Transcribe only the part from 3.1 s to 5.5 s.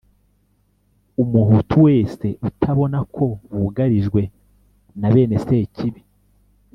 ko bugarijwe na bene